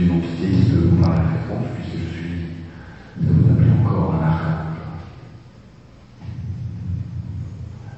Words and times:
une 0.00 0.10
entité 0.12 0.48
qui 0.50 0.70
peut 0.70 0.88
vous 0.90 1.02
parler 1.02 1.22
fréquemment, 1.22 1.66
puisque 1.74 2.04
je 2.04 2.12
suis 2.12 2.36
que 3.16 3.32
vous 3.32 3.50
appelez 3.50 3.70
encore 3.80 4.14
un 4.14 4.26
archange. 4.26 4.76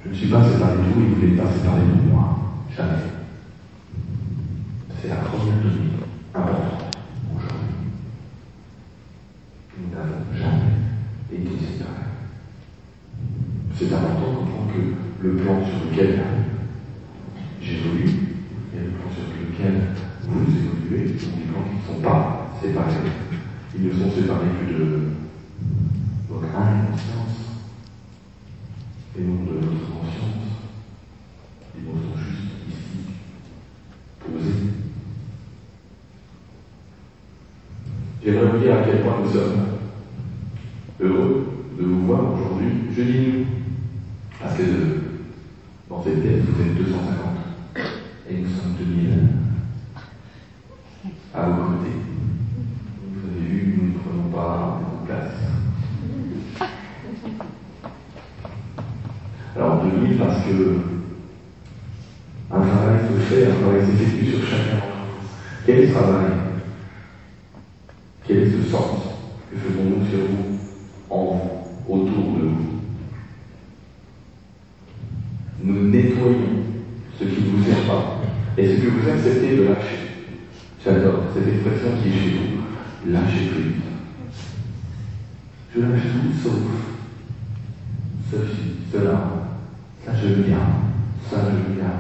Je 0.04 0.08
ne 0.10 0.14
suis 0.14 0.28
pas 0.28 0.44
séparé 0.44 0.76
de 0.76 0.82
vous 0.82 1.00
et 1.00 1.06
vous 1.06 1.26
n'êtes 1.26 1.36
pas 1.36 1.52
séparé 1.52 1.80
de 1.80 2.08
moi. 2.08 2.38
Jamais. 2.76 2.98
C'est 5.00 5.08
la 5.08 5.16
première 5.16 5.56
donnée 5.56 5.90
importante 6.34 6.96
aujourd'hui. 7.34 7.74
Nous 9.78 9.94
n'avons 9.94 10.22
jamais 10.36 10.74
été 11.32 11.50
séparés. 11.66 12.14
C'est 13.74 13.92
important 13.92 14.30
de 14.30 14.36
comprendre 14.36 14.72
que 14.72 15.26
le 15.26 15.36
plan 15.36 15.64
sur 15.66 15.90
lequel 15.90 16.22
j'évolue 17.60 18.10
et 18.74 18.80
le 18.84 18.90
plan 18.90 19.10
sur 19.12 19.26
lequel 19.34 19.88
vous 20.22 20.42
évoluez 20.42 21.16
sont 21.88 22.00
pas 22.00 22.50
séparés. 22.60 22.92
Ils 23.74 23.86
ne 23.86 23.92
sont 23.92 24.10
séparés 24.14 24.46
que 24.60 24.72
de 24.72 25.00
votre 26.28 26.46
inconscience 26.46 27.36
et 29.18 29.22
non 29.22 29.44
de 29.44 29.54
votre 29.54 29.90
conscience. 29.90 30.48
Ils 31.76 31.84
sont 31.84 32.18
juste 32.18 32.52
ici, 32.68 32.98
posés. 34.20 34.72
J'aimerais 38.24 38.46
vous 38.50 38.58
dire 38.58 38.74
à 38.74 38.82
quel 38.82 39.00
point 39.02 39.20
nous 39.22 39.32
sommes 39.32 39.66
heureux 41.00 41.48
de 41.78 41.84
vous 41.84 42.06
voir 42.06 42.20
aujourd'hui. 42.34 42.70
Je 42.94 43.02
dis 43.02 43.18
nous, 43.18 43.46
parce 44.40 44.56
que 44.56 44.64
dans 45.88 46.02
cette 46.02 46.20
pièce, 46.20 46.42
vous 46.42 46.62
êtes 46.62 46.74
250 46.76 47.08
et 48.30 48.34
nous 48.38 48.48
sommes 48.48 48.74
2000 48.78 49.28
à 51.34 51.42
vos 51.46 51.62
côtés. 51.64 51.96
Vous 53.00 53.28
avez 53.28 53.46
vu, 53.46 53.78
nous 53.78 53.88
ne 53.92 53.98
prenons 53.98 54.28
pas 54.34 54.80
beaucoup 54.80 55.02
de 55.02 55.06
place. 55.06 55.34
Alors 59.56 59.84
2000 59.84 60.07
parce 60.18 60.44
que 60.44 60.78
un 62.50 62.60
travail 62.60 62.98
se 63.08 63.34
fait, 63.34 63.46
un 63.46 63.54
travail 63.62 63.86
s'effectue 63.86 64.26
sur 64.26 64.48
chacun. 64.48 64.82
Quel 65.64 65.80
est 65.80 65.88
ce 65.88 65.92
travail 65.92 66.32
Quel 68.26 68.38
est 68.38 68.50
ce 68.50 68.70
sens 68.70 69.00
que 69.50 69.56
faisons-nous 69.58 70.06
sur 70.08 70.18
vous, 70.26 70.58
en 71.10 71.40
autour 71.88 72.32
de 72.34 72.46
vous 72.46 72.80
Nous 75.62 75.88
nettoyons 75.90 76.64
ce 77.18 77.24
qui 77.24 77.42
ne 77.42 77.50
vous 77.50 77.64
sert 77.64 77.86
pas 77.86 78.20
et 78.56 78.66
ce 78.66 78.80
que 78.80 78.88
vous 78.88 79.08
acceptez 79.08 79.56
de 79.56 79.62
lâcher. 79.64 79.98
J'adore 80.84 81.24
cette 81.34 81.48
expression 81.48 81.90
qui 82.02 82.08
est 82.08 82.12
chez 82.12 82.36
vous. 82.38 83.12
Lâchez 83.12 83.46
prise. 83.50 83.74
Je 85.74 85.80
lâche 85.80 86.02
tout 86.02 86.48
sauf 86.48 86.60
ceci, 88.30 88.62
cela. 88.92 89.38
Ça 90.08 90.12
je 90.14 90.28
veux 90.28 90.42
bien. 90.42 90.60
Ça 91.30 91.36
je 91.44 91.56
veux 91.56 91.74
bien. 91.74 91.92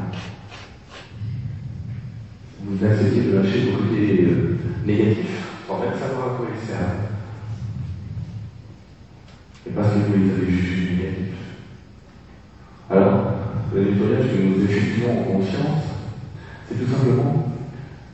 Vous 2.64 2.84
acceptez 3.38 3.60
de 3.60 3.66
lâcher 3.66 3.70
vos 3.70 3.78
côtés 3.78 4.24
euh, 4.24 4.56
négatifs, 4.86 5.46
sans 5.66 5.78
même 5.80 5.98
savoir 5.98 6.26
à 6.26 6.36
quoi 6.36 6.46
ils 6.52 6.66
servent. 6.66 7.08
Et 9.66 9.70
parce 9.70 9.92
que 9.92 9.98
vous 9.98 10.24
les 10.24 10.30
avez 10.30 10.50
jugés 10.50 10.92
négatifs. 10.92 11.34
Alors, 12.90 13.32
le 13.74 13.82
nettoyage 13.82 14.26
que 14.32 14.42
nous 14.42 14.64
effectuons 14.64 15.20
en 15.20 15.22
conscience, 15.24 15.82
c'est 16.68 16.78
tout 16.78 16.90
simplement 16.90 17.52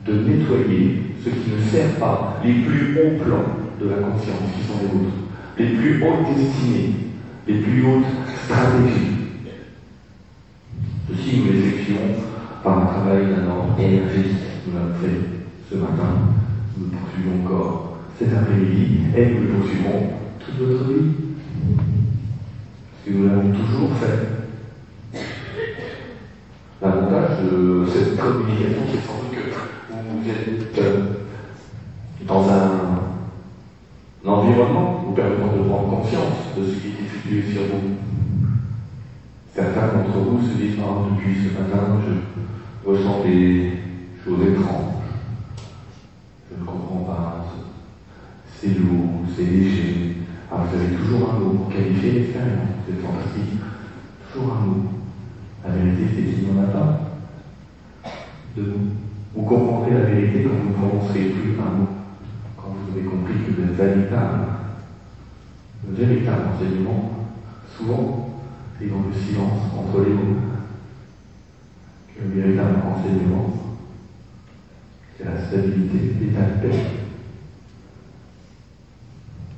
de 0.07 0.13
nettoyer 0.13 1.03
ce 1.25 1.31
qui 1.31 1.51
ne 1.51 1.71
sert 1.71 1.99
pas, 1.99 2.41
les 2.45 2.53
plus 2.53 2.99
hauts 2.99 3.25
plans 3.25 3.57
de 3.81 3.89
la 3.89 3.97
conscience 3.97 4.51
qui 4.55 4.67
sont 4.67 4.81
les 4.83 4.89
vôtres, 4.89 5.15
les 5.59 5.67
plus 5.77 6.03
hautes 6.03 6.37
destinées, 6.37 6.95
les 7.47 7.55
plus 7.55 7.87
hautes 7.87 8.05
stratégies. 8.45 9.15
Ceci, 11.09 11.39
nous 11.39 11.53
l'effectuons 11.53 12.23
par 12.63 12.79
un 12.79 12.87
travail 12.87 13.27
d'un 13.27 13.49
ordre 13.51 13.75
énergétique. 13.79 14.54
Nous 14.67 14.73
l'avons 14.73 14.95
fait 14.95 15.21
ce 15.71 15.77
matin, 15.77 16.33
nous 16.79 16.87
le 16.87 16.91
poursuivons 16.97 17.45
encore 17.45 17.99
cet 18.19 18.33
après-midi 18.33 19.01
et 19.15 19.27
nous 19.27 19.43
le 19.43 19.49
poursuivons 19.49 20.11
toute 20.41 20.59
notre 20.59 20.85
vie. 20.85 21.11
Parce 21.77 23.05
que 23.05 23.11
nous 23.11 23.29
l'avons 23.29 23.51
toujours 23.51 23.91
fait. 23.99 25.21
L'avantage 26.81 27.45
de 27.45 27.85
cette 27.93 28.17
communication, 28.17 28.83
c'est 28.91 29.07
sans 29.07 29.23
doute 29.23 29.35
que 29.35 29.43
vous 30.11 30.31
êtes 30.31 30.75
dans 32.27 32.49
un, 32.49 33.01
un 34.25 34.29
environnement 34.29 35.05
vous 35.07 35.13
permettant 35.13 35.57
de 35.59 35.63
prendre 35.69 35.91
conscience 35.91 36.57
de 36.57 36.65
ce 36.65 36.71
qui 36.81 36.89
est 36.89 37.05
effectué 37.05 37.53
sur 37.53 37.63
vous. 37.65 37.97
Certains 39.55 39.89
d'entre 39.89 40.19
vous 40.19 40.41
se 40.41 40.55
disent 40.55 40.79
oh, 40.81 41.07
depuis 41.11 41.35
ce 41.35 41.61
matin, 41.61 42.01
je 42.07 42.91
ressens 42.91 43.25
des 43.25 43.84
choses 44.25 44.41
étranges. 44.41 44.95
Je 46.51 46.61
ne 46.61 46.65
comprends 46.65 47.05
pas. 47.05 47.47
C'est 48.59 48.79
lourd, 48.79 49.23
c'est 49.37 49.45
léger. 49.45 50.17
Alors 50.51 50.67
vous 50.67 50.77
avez 50.77 50.97
toujours 50.97 51.31
un 51.31 51.39
mot 51.39 51.51
pour 51.51 51.69
qualifier 51.69 52.13
l'expérience. 52.13 52.69
C'est 52.87 53.03
fantastique. 53.03 53.61
Toujours 54.33 54.53
un 54.55 54.67
mot. 54.67 54.83
La 55.65 55.73
vérité, 55.73 56.03
c'est 56.15 56.35
qu'il 56.35 56.45
n'y 56.45 56.59
en 56.59 56.63
a 56.63 56.67
pas 56.69 57.01
de 58.57 58.63
nous. 58.63 58.91
Vous 59.35 59.43
comprendrez 59.43 59.93
la 59.93 60.05
vérité 60.05 60.45
quand 60.45 60.55
vous 60.55 60.69
ne 60.69 60.75
prononcerez 60.75 61.25
plus 61.31 61.59
un 61.59 61.79
mot, 61.79 61.89
quand 62.57 62.69
vous 62.69 62.97
avez 62.97 63.07
compris 63.07 63.35
que 63.35 63.63
êtes 63.63 63.77
véritable. 63.77 64.45
Le 65.87 65.95
véritable 65.95 66.43
enseignement, 66.55 67.11
souvent, 67.77 68.41
est 68.81 68.87
dans 68.87 69.03
le 69.09 69.13
silence 69.13 69.61
entre 69.77 70.05
les 70.05 70.15
mots. 70.15 70.37
Que 72.15 72.23
le 72.23 72.43
véritable 72.43 72.77
enseignement, 72.87 73.65
c'est 75.17 75.25
la 75.25 75.34
stabilité, 75.47 76.15
l'état 76.21 76.43
de 76.43 76.69
paix. 76.69 76.79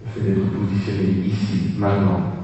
Le 0.05 0.23
fait 0.23 0.29
d'être 0.29 0.51
positionné 0.53 1.27
ici, 1.27 1.75
maintenant, 1.79 2.37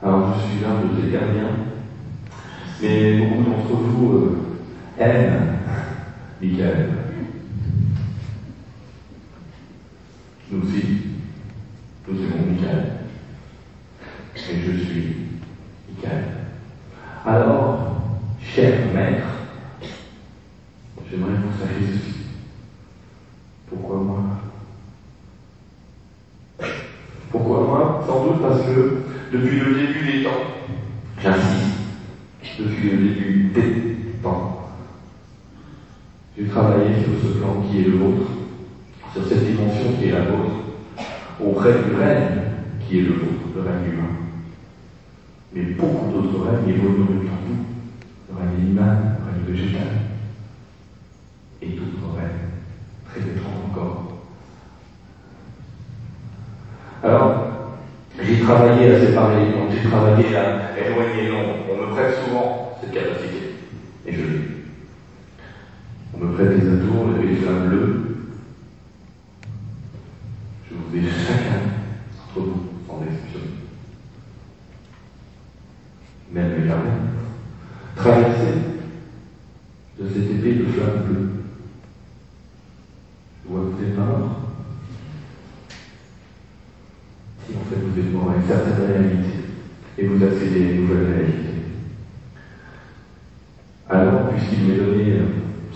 Alors 0.00 0.32
je 0.32 0.48
suis 0.48 0.60
l'un 0.62 0.80
de 0.80 1.02
ces 1.02 1.10
gardiens, 1.10 1.56
mais 2.80 3.18
beaucoup 3.18 3.42
d'entre 3.42 3.74
vous 3.74 4.12
euh, 4.12 4.38
aiment 4.98 5.58
Michael. 6.40 6.90
Nous 10.50 10.62
aussi, 10.62 10.82
nous 12.06 12.16
aimons 12.16 12.52
Michael. 12.52 12.92
Et 14.36 14.60
je 14.64 14.84
suis 14.84 15.16
Michael. 15.90 16.24
Alors, 17.26 18.00
cher 18.40 18.78
maître, 18.94 19.26
j'aimerais 21.10 21.32
que 21.32 21.38
vous 21.38 21.58
sachiez 21.60 21.98
ceci. 21.98 22.14
Pourquoi 23.68 23.96
moi 23.96 24.18
Pourquoi 27.30 27.60
moi 27.66 28.04
Sans 28.06 28.24
doute 28.24 28.40
parce 28.40 28.62
que 28.62 29.02
depuis 29.32 29.60
le 29.60 29.74
début 29.74 30.12
des 30.12 30.24
temps, 30.24 30.30
j'insiste, 31.22 31.78
début 32.98 33.50
des 33.54 34.20
temps, 34.22 34.70
j'ai 36.36 36.46
travaillé 36.46 36.94
sur 37.02 37.28
ce 37.28 37.38
plan 37.38 37.62
qui 37.62 37.80
est 37.80 37.84
le 37.84 37.96
vôtre, 37.96 38.30
sur 39.12 39.26
cette 39.26 39.44
dimension 39.44 39.92
qui 39.98 40.08
est 40.08 40.12
la 40.12 40.24
vôtre, 40.26 40.52
auprès 41.40 41.72
du 41.72 41.94
règne 41.94 42.42
qui 42.80 42.98
est 42.98 43.02
le 43.02 43.14
vôtre, 43.14 43.48
le 43.56 43.62
règne 43.62 43.92
humain. 43.92 44.14
Mais 45.52 45.62
beaucoup 45.62 46.12
d'autres 46.12 46.44
règnes 46.44 46.74
évoluent 46.74 47.02
en 47.02 47.12
même 47.12 47.26
temps 47.26 47.38
le 48.30 48.38
règne 48.38 48.60
animal, 48.60 48.96
le 49.18 49.32
règne 49.32 49.56
végétal, 49.56 49.88
et 51.62 51.66
d'autres 51.68 52.14
règnes 52.16 52.48
très 53.08 53.20
étranges 53.20 53.64
encore. 53.70 54.04
Alors, 57.02 57.48
j'ai 58.22 58.40
travaillé 58.40 58.94
à 58.94 59.00
séparer 59.00 59.46
mondes, 59.46 59.70
j'ai 59.72 59.88
travaillé 59.88 60.36
à 60.36 60.78
éloigner 60.78 61.28
l'ombre. 61.28 61.54
On 61.70 61.86
me 61.86 61.94
prête 61.94 62.16
souvent 62.24 62.67
cette 62.80 62.92
capacité. 62.92 63.54
Et 64.06 64.12
je 64.12 64.22
l'ai. 64.22 64.40
On 66.14 66.18
me 66.18 66.34
prête 66.34 66.50
les 66.50 66.68
atours, 66.68 67.10
les 67.20 67.36
flammes 67.36 67.68
bleues. 67.68 68.16
Je 70.68 70.74
vous 70.74 70.96
ai 70.96 71.10
chacun 71.10 71.60
entre 72.24 72.46
vous, 72.46 72.68
sans 72.86 73.02
exception. 73.02 73.40
Même 76.32 76.60
les 76.60 76.68
gardiens. 76.68 76.92
Traversé 77.96 78.52
de 79.98 80.08
cette 80.08 80.30
épée 80.30 80.54
de 80.54 80.64
flammes 80.66 81.04
bleues. 81.06 81.30
Je 83.44 83.50
vois 83.50 83.60
que 83.60 83.76
vous 83.76 83.84
êtes 83.84 83.98
mort. 83.98 84.36
Si 87.46 87.54
en 87.54 87.64
fait 87.70 87.80
vous 87.80 87.98
êtes 87.98 88.12
mort 88.12 88.30
à 88.30 88.36
une 88.36 88.46
certaine 88.46 88.86
réalité 88.86 89.30
et 89.96 90.06
vous 90.06 90.22
accédez 90.24 90.64
à 90.64 90.70
une 90.70 90.80
nouvelle 90.82 91.12
réalité. 91.12 91.48
Alors, 93.90 94.28
m'est 94.68 94.76
donné 94.76 95.12
euh, 95.12 95.24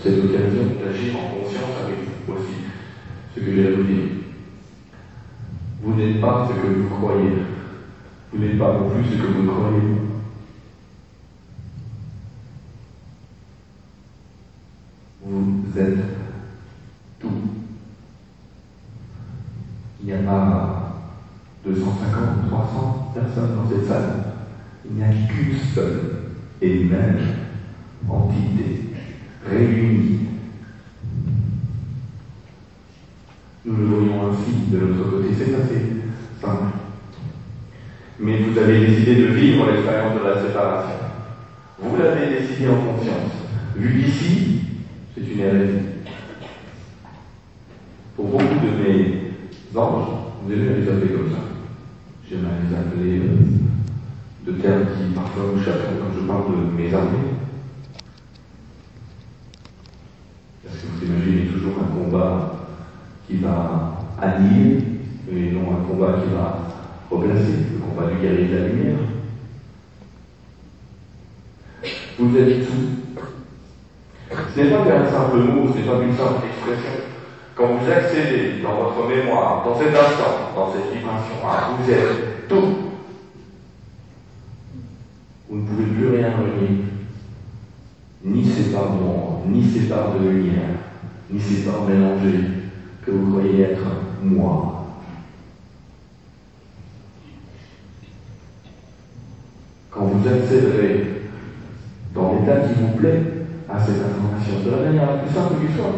cette 0.01 0.19
occasion 0.19 0.77
d'agir 0.79 1.15
en 1.17 1.41
conscience 1.41 1.81
avec 1.83 1.97
vous 2.27 2.33
aussi 2.33 2.53
que 3.43 3.55
j'ai 3.55 3.83
dire. 3.83 4.09
Vous 5.81 5.95
n'êtes 5.95 6.21
pas 6.21 6.47
ce 6.49 6.61
que 6.61 6.73
vous 6.73 6.95
croyez. 6.95 7.31
Vous 8.31 8.39
n'êtes 8.39 8.57
pas 8.57 8.73
non 8.73 8.89
plus 8.89 9.03
ce 9.05 9.21
que 9.21 9.27
vous 9.27 9.51
croyez. 9.51 9.79
Vous 15.25 15.79
êtes 15.79 15.97
tout. 17.19 17.29
Il 20.01 20.05
n'y 20.05 20.13
a 20.13 20.17
pas 20.19 21.01
250, 21.65 22.49
300 22.49 23.11
personnes 23.13 23.55
dans 23.55 23.69
cette 23.69 23.87
salle. 23.87 24.23
Il 24.85 24.95
n'y 24.95 25.03
a 25.03 25.07
qu'une 25.07 25.57
seule 25.73 26.11
et 26.61 26.83
même 26.85 27.19
entité 28.07 28.89
réunie. 29.45 30.32
Ainsi 34.23 34.71
de 34.71 34.77
l'autre 34.77 35.09
côté. 35.09 35.27
C'est 35.37 35.53
assez 35.55 35.81
simple. 36.41 36.77
Mais 38.19 38.37
vous 38.37 38.57
avez 38.57 38.85
décidé 38.85 39.15
de 39.15 39.25
vivre 39.25 39.69
l'expérience 39.69 40.19
de 40.21 40.27
la 40.27 40.41
séparation. 40.41 40.95
Vous 41.79 41.97
l'avez 41.97 42.39
décidé 42.39 42.69
en 42.69 42.93
conscience. 42.93 43.31
Vu 43.75 44.01
d'ici, 44.01 44.61
c'est 45.13 45.21
une 45.21 45.39
hérésie. 45.39 45.79
Pour 48.15 48.27
beaucoup 48.27 48.43
de 48.43 48.87
mes 48.87 49.33
anges, 49.75 50.07
vous 50.43 50.51
allez 50.51 50.81
les 50.81 50.89
appeler 50.89 51.13
comme 51.13 51.31
ça. 51.31 51.39
J'aimerais 52.29 52.51
les 52.69 52.75
appeler 52.75 53.19
euh, 53.19 54.45
de 54.45 54.61
termes 54.61 54.85
qui 54.85 55.13
parfois 55.13 55.43
me 55.55 55.63
chassent 55.63 55.81
quand 55.99 56.21
je 56.21 56.25
parle 56.25 56.43
de 56.51 56.81
mes 56.81 56.93
armées. 56.93 57.33
Parce 60.63 60.77
que 60.77 60.87
vous 60.87 61.05
imaginez 61.05 61.47
toujours 61.47 61.73
un 61.79 61.95
combat 61.95 62.67
qui 63.27 63.37
va 63.37 64.05
annihiler, 64.21 64.83
et 65.31 65.51
non 65.51 65.71
un 65.71 65.87
combat 65.87 66.19
qui 66.23 66.33
va 66.33 66.59
replacer, 67.17 67.53
le 67.73 67.79
combat 67.79 68.11
du 68.11 68.21
guerrier 68.21 68.47
de 68.47 68.55
la 68.55 68.67
lumière. 68.67 68.97
Vous 72.19 72.37
êtes 72.37 72.67
tout. 72.67 72.93
Ce 74.55 74.61
n'est 74.61 74.69
pas 74.69 74.85
qu'un 74.85 75.11
simple 75.11 75.37
mot, 75.37 75.67
ce 75.73 75.79
n'est 75.79 75.85
pas 75.85 76.03
une 76.03 76.15
simple 76.15 76.45
expression. 76.47 77.03
Quand 77.55 77.67
vous 77.75 77.91
accédez 77.91 78.61
dans 78.61 78.75
votre 78.75 79.07
mémoire, 79.07 79.63
dans 79.65 79.77
cet 79.77 79.89
instant, 79.89 80.51
dans 80.55 80.73
cette 80.73 80.91
dimension, 80.91 81.35
ah, 81.45 81.71
vous 81.77 81.91
êtes 81.91 82.47
tout. 82.47 82.77
Vous 85.49 85.57
ne 85.57 85.67
pouvez 85.67 85.85
plus 85.85 86.17
rien 86.17 86.31
renier. 86.31 86.85
Ni 88.25 88.45
ces 88.45 88.71
d'ombre, 88.71 89.43
ni 89.47 89.69
ces 89.69 89.87
parts 89.89 90.13
de 90.13 90.29
lumière, 90.29 90.79
ni 91.29 91.39
ces 91.39 91.63
parts 91.63 91.83
mélangées 91.83 92.39
que 93.05 93.11
vous 93.11 93.31
croyez 93.31 93.61
être 93.61 93.85
moi. 94.21 94.85
Quand 99.91 100.05
vous 100.05 100.12
accéderez 100.27 101.21
dans 102.13 102.33
l'état 102.33 102.67
qui 102.67 102.81
vous 102.81 102.97
plaît 102.97 103.23
à 103.69 103.79
cette 103.79 104.01
information, 104.01 104.63
de 104.63 104.71
la 104.71 104.77
manière 104.77 105.11
la 105.11 105.17
plus 105.17 105.33
simple 105.33 105.55
qui 105.65 105.73
soit, 105.73 105.95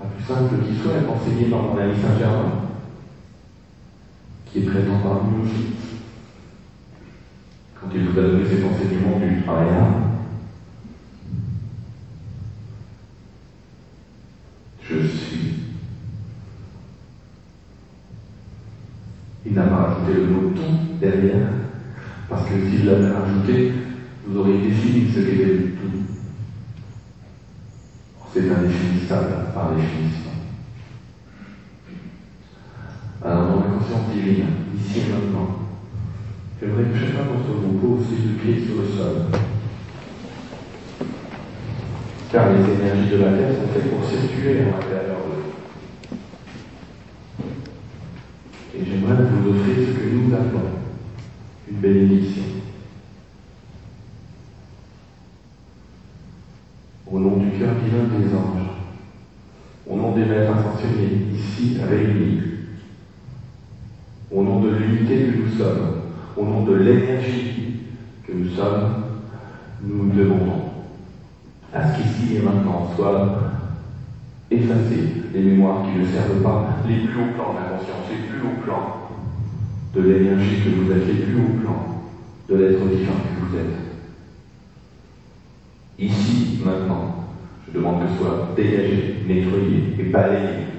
la 0.00 0.06
plus 0.06 0.24
simple 0.24 0.54
qui 0.66 0.76
soit, 0.76 0.92
enseignée 1.10 1.50
par 1.50 1.62
mon 1.62 1.78
ami 1.78 1.94
Saint-Germain, 2.00 2.52
qui 4.46 4.58
est 4.58 4.70
présent 4.70 4.98
parmi 5.02 5.36
nous 5.36 5.44
aussi. 5.44 5.64
Quand 7.80 7.88
il 7.94 8.08
vous 8.08 8.18
a 8.18 8.22
donné 8.22 8.44
cet 8.44 8.64
enseignement 8.64 9.18
du 9.18 9.42
rien, 9.48 9.86
je 14.82 15.06
suis. 15.06 15.54
Il 19.44 19.54
n'a 19.54 19.62
pas 19.62 19.76
rajouté 19.76 20.12
le 20.14 20.26
mot 20.26 20.50
tout 20.50 20.98
derrière, 21.00 21.48
parce 22.28 22.48
que 22.48 22.54
s'il 22.68 22.86
l'avait 22.86 23.10
rajouté, 23.10 23.72
vous 24.62 24.68
auriez 24.68 24.70
défini 24.70 25.12
ce 25.12 25.20
qu'était 25.20 25.44
le 25.44 25.70
tout. 25.72 25.90
C'est 28.32 28.50
indéfinissable 28.50 29.52
par 29.54 29.74
définition. 29.74 30.30
Alors, 33.24 33.46
dans 33.46 33.56
la 33.56 33.66
conscience 33.76 34.10
divine, 34.12 34.46
ici 34.76 35.00
et 35.00 35.12
maintenant, 35.12 35.48
j'aimerais 36.60 36.84
que 36.84 36.98
chacun 36.98 37.24
d'entre 37.24 37.52
vous 37.60 37.78
pose 37.78 38.06
ses 38.08 38.22
deux 38.26 38.34
pieds 38.34 38.64
sur 38.64 38.76
le 38.82 38.88
sol. 38.88 39.16
Car 42.32 42.50
les 42.52 42.64
énergies 42.72 43.10
de 43.10 43.16
la 43.16 43.32
Terre 43.32 43.54
sont 43.54 43.68
faites 43.72 43.90
pour 43.90 44.08
circuler 44.08 44.60
à 44.60 44.64
l'intérieur 44.64 45.18
d'eux. 45.28 46.16
Et 48.74 48.84
j'aimerais 48.86 49.22
vous 49.24 49.50
offrir 49.50 49.74
ce 49.76 49.92
que 49.92 50.14
nous 50.14 50.34
appelons 50.34 50.72
une 51.70 51.76
bénédiction. 51.76 52.42
Au 57.06 57.18
nom 57.18 57.36
du 57.36 57.50
cœur 57.50 57.74
divin 57.74 58.04
des 58.18 58.34
anges, 58.34 58.70
au 59.86 59.96
nom 59.96 60.12
des 60.12 60.24
maîtres 60.24 60.56
ici 61.42 61.76
réunis, 61.88 62.40
au 64.30 64.42
nom 64.42 64.60
de 64.60 64.70
l'unité 64.70 65.26
que 65.26 65.38
nous 65.38 65.58
sommes, 65.58 66.02
au 66.36 66.44
nom 66.44 66.64
de 66.64 66.74
l'énergie 66.74 67.80
que 68.26 68.32
nous 68.32 68.50
sommes, 68.50 69.04
nous 69.82 70.10
demandons 70.10 70.62
à 71.74 71.88
ce 71.88 72.02
qu'ici 72.02 72.36
et 72.36 72.40
maintenant 72.40 72.90
soient 72.94 73.40
effacées 74.50 75.08
les 75.34 75.42
mémoires 75.42 75.82
qui 75.84 75.98
ne 75.98 76.06
servent 76.06 76.42
pas, 76.42 76.76
les 76.88 77.06
plus 77.06 77.20
hauts 77.20 77.34
plans 77.34 77.54
de 77.54 77.58
la 77.58 77.78
conscience, 77.78 78.08
les 78.10 78.28
plus 78.28 78.46
hauts 78.46 78.62
plans 78.64 79.08
de 79.94 80.00
l'énergie 80.00 80.62
que 80.64 80.70
vous 80.70 80.92
êtes, 80.92 81.06
les 81.06 81.24
plus 81.24 81.36
hauts 81.36 81.60
plans 81.62 82.02
de 82.48 82.54
l'être 82.56 82.86
divin 82.86 83.12
que 83.12 83.46
vous 83.46 83.56
êtes. 83.56 83.78
Ici, 85.98 86.60
maintenant, 86.64 87.26
je 87.66 87.78
demande 87.78 88.02
que 88.02 88.18
soit 88.18 88.52
dégagée, 88.56 89.24
nettoyée 89.26 89.94
et 89.98 90.04
balayée 90.04 90.71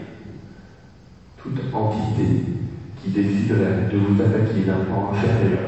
toute 1.44 1.74
entité 1.74 2.46
qui 3.02 3.10
déciderait 3.10 3.90
de 3.92 3.98
vous 3.98 4.22
attaquer 4.22 4.62
d'un 4.62 4.86
plan 4.86 5.12
inférieur, 5.12 5.60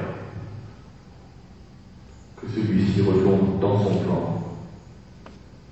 que 2.38 2.48
celui-ci 2.48 3.02
retombe 3.02 3.60
dans 3.60 3.84
son 3.84 3.96
plan. 3.98 4.44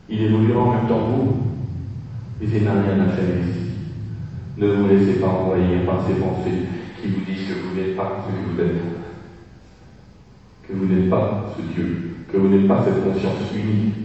Il 0.10 0.24
évoluera 0.24 0.62
en 0.62 0.74
même 0.74 0.88
temps 0.88 1.07
vous, 1.07 1.38
mais 2.39 2.48
il 2.53 2.63
n'a 2.63 2.74
rien 2.74 3.00
à 3.00 3.10
faire 3.12 3.39
ici. 3.39 3.72
Ne 4.57 4.67
vous 4.67 4.88
laissez 4.88 5.19
pas 5.19 5.27
envoyer 5.29 5.79
par 5.86 6.05
ces 6.05 6.15
pensées 6.15 6.67
qui 7.01 7.07
vous 7.07 7.22
disent 7.22 7.48
que 7.48 7.53
vous 7.53 7.75
n'êtes 7.75 7.95
pas 7.95 8.25
ce 8.27 8.31
que 8.31 8.51
vous 8.51 8.60
êtes, 8.62 8.81
que 10.67 10.74
vous 10.74 10.86
n'êtes 10.86 11.10
pas 11.10 11.55
ce 11.55 11.62
Dieu, 11.74 12.17
que 12.31 12.38
vous 12.38 12.50
n'êtes 12.50 12.67
pas 12.67 12.83
cette 12.83 13.03
conscience 13.03 13.39
unique. 13.55 13.95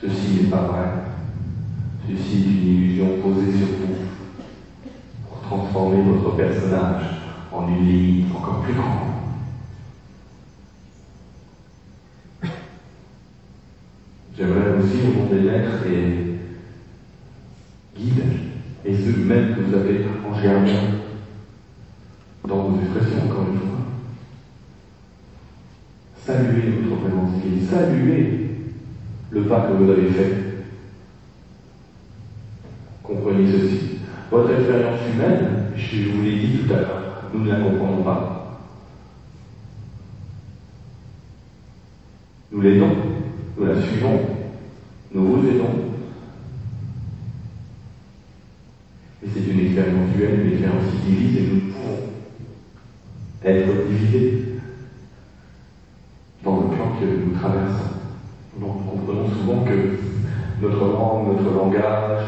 Ceci 0.00 0.42
n'est 0.42 0.50
pas 0.50 0.62
vrai. 0.62 0.88
Ceci 2.08 2.36
est 2.36 2.50
une 2.50 2.66
illusion 2.66 3.06
posée 3.22 3.52
sur 3.58 3.66
vous 3.66 3.94
pour 5.28 5.40
transformer 5.42 6.02
votre 6.02 6.36
personnage 6.36 7.02
en 7.52 7.68
une 7.68 7.86
limite 7.86 8.34
encore 8.34 8.62
plus 8.62 8.74
grande. 8.74 9.12
J'aimerais 14.36 14.71
aussi, 14.82 15.06
au 15.06 15.20
nom 15.20 15.26
des 15.26 15.40
maîtres 15.40 15.86
et 15.86 16.38
guides, 17.96 18.24
et 18.84 18.94
ceux 18.94 19.24
mêmes 19.24 19.54
que 19.54 19.60
vous 19.60 19.74
avez 19.74 20.04
en 20.28 20.40
germain 20.40 20.98
dans 22.46 22.62
vos 22.64 22.80
expressions, 22.80 23.24
encore 23.26 23.46
une 23.52 23.58
fois, 23.58 23.78
saluer 26.26 26.70
votre 26.82 27.00
présence 27.02 27.30
saluer 27.70 28.50
le 29.30 29.42
pas 29.44 29.60
que 29.60 29.72
vous 29.72 29.90
avez 29.90 30.08
fait. 30.08 30.36
Comprenez 33.02 33.50
ceci. 33.50 33.98
Votre 34.30 34.50
expérience 34.52 35.00
humaine, 35.14 35.48
je 35.76 36.08
vous 36.10 36.22
l'ai 36.22 36.38
dit 36.38 36.58
tout 36.58 36.72
à 36.72 36.78
l'heure, 36.78 37.22
nous 37.32 37.44
ne 37.44 37.50
la 37.50 37.60
comprenons 37.60 38.02
pas. 38.02 38.60
Nous 42.50 42.60
l'aidons, 42.60 42.96
nous 43.56 43.64
la 43.64 43.80
suivons, 43.80 44.20
nous 45.14 45.24
vous 45.24 45.48
aidons. 45.48 45.92
Et 49.24 49.28
c'est 49.32 49.50
une 49.50 49.60
expérience 49.60 50.10
duelle, 50.16 50.40
une 50.40 50.52
expérience 50.52 50.84
qui 50.90 51.12
divise 51.12 51.36
et 51.36 51.46
nous 51.52 51.60
pouvons 51.72 51.98
être 53.44 53.88
divisés 53.88 54.44
dans 56.42 56.56
le 56.56 56.68
plan 56.68 56.96
que 56.98 57.04
nous 57.04 57.38
traversons. 57.38 57.92
Donc 58.58 58.76
nous 58.78 58.90
comprenons 58.90 59.28
souvent 59.28 59.64
que 59.64 59.98
notre 60.60 60.86
langue, 60.86 61.36
notre 61.36 61.54
langage 61.54 62.26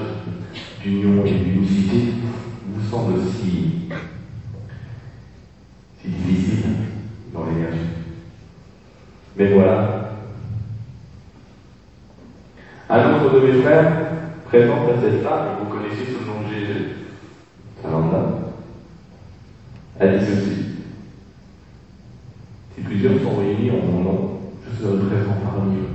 d'union 0.83 1.25
et 1.25 1.33
d'unicité 1.33 2.13
vous 2.67 2.89
semble 2.89 3.21
si, 3.21 3.89
si 6.01 6.09
difficile 6.09 6.65
dans 7.33 7.47
l'énergie. 7.47 7.79
Mais 9.37 9.53
voilà, 9.53 9.94
de 13.35 13.47
mes 13.47 13.63
frères 13.63 13.93
présente 14.47 14.89
à 14.91 15.01
cette 15.01 15.23
femme, 15.23 15.49
et 15.49 15.65
vous 15.65 15.71
connaissez 15.71 16.07
ce 16.07 16.27
nom 16.27 16.47
de 16.47 16.55
Jésus, 16.55 16.91
Amanda, 17.85 18.53
elle 19.99 20.19
dit 20.19 20.25
ceci. 20.25 20.57
Si 22.75 22.83
plusieurs 22.83 23.21
sont 23.21 23.37
réunis 23.37 23.71
en 23.71 23.87
mon 23.87 24.03
nom, 24.03 24.41
je 24.65 24.83
serai 24.83 24.99
présent 24.99 25.37
parmi 25.45 25.77
eux. 25.77 25.89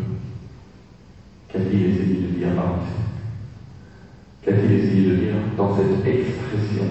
Qu'a-t-il 1.51 1.85
essayé 1.87 2.27
de 2.27 2.37
dire 2.37 2.49
Qu'a-t-il 4.43 4.71
essayé 4.71 5.09
de 5.09 5.15
dire 5.15 5.33
dans 5.57 5.75
cette 5.75 6.05
expression? 6.05 6.85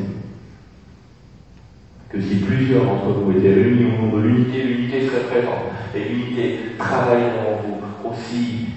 Que 2.08 2.20
si 2.20 2.36
plusieurs 2.36 2.84
d'entre 2.84 3.20
vous 3.20 3.32
étaient 3.32 3.52
réunis 3.52 3.86
au 3.86 4.02
nom 4.02 4.16
de 4.16 4.22
l'unité, 4.22 4.62
l'unité 4.62 5.06
serait 5.06 5.24
présente, 5.24 5.72
et 5.94 6.08
l'unité 6.08 6.58
travaillerait 6.78 7.38
en 7.38 7.66
vous 7.66 8.10
aussi 8.10 8.68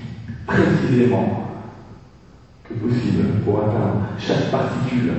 précisément 0.46 1.51
possible 2.80 3.42
pour 3.44 3.60
atteindre 3.60 4.08
chaque 4.18 4.52
particule 4.52 5.12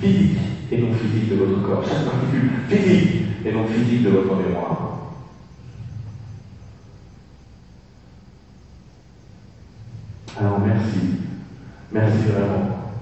physique 0.00 0.38
et 0.70 0.78
non 0.78 0.92
physique 0.92 1.30
de 1.30 1.36
votre 1.36 1.62
corps, 1.62 1.84
chaque 1.86 2.04
particule 2.04 2.50
physique 2.68 3.22
et 3.44 3.52
non 3.52 3.66
physique 3.66 4.04
de 4.04 4.10
votre 4.10 4.34
mémoire. 4.36 4.90
Alors 10.36 10.58
merci, 10.58 10.98
merci 11.92 12.18
vraiment, 12.26 12.92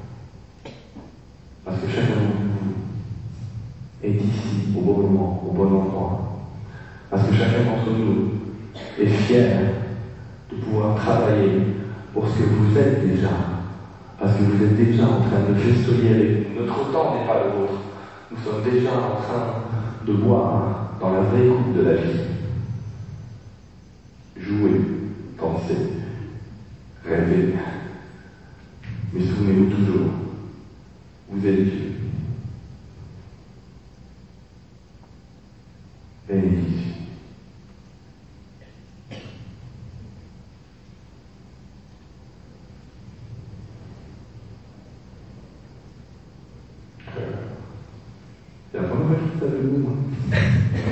parce 1.65 1.81
que 1.81 1.89
chacun 1.89 2.09
de 2.09 2.51
vous 2.51 2.75
est 4.05 4.23
ici 4.23 4.75
au 4.77 4.81
bon 4.83 5.03
moment, 5.03 5.43
au 5.49 5.53
bon 5.53 5.65
endroit, 5.65 6.51
parce 7.09 7.27
que 7.27 7.35
chacun 7.35 7.65
d'entre 7.65 7.91
nous 7.99 8.33
est 9.01 9.07
fier 9.07 9.61
de 10.51 10.57
pouvoir 10.57 10.97
travailler 10.97 11.63
pour 12.13 12.29
ce 12.29 12.39
que 12.39 12.45
vous 12.45 12.77
êtes 12.77 13.09
déjà, 13.09 13.31
parce 14.33 14.45
que 14.45 14.51
vous 14.51 14.65
êtes 14.65 14.77
déjà 14.77 15.05
en 15.05 15.21
train 15.21 15.53
de 15.53 15.59
gestionner. 15.59 16.47
Notre 16.57 16.91
temps 16.91 17.15
n'est 17.15 17.27
pas 17.27 17.45
le 17.45 17.61
vôtre. 17.61 17.81
Nous 18.31 18.39
sommes 18.39 18.63
déjà 18.65 18.93
en 18.93 19.21
train 19.21 19.65
de 20.07 20.13
boire 20.15 20.93
dans 21.01 21.13
la 21.13 21.21
vraie 21.21 21.49
coupe 21.49 21.77
de 21.77 21.83
la 21.83 21.95
vie. 21.95 22.21
Jouer, 24.39 24.81
penser, 25.37 25.77
rêver. 27.05 27.55
Mais 29.13 29.21
souvenez-vous 29.21 29.71
toujours, 29.71 30.09
vous 31.29 31.47
êtes 31.47 31.65
Dieu. 31.65 31.92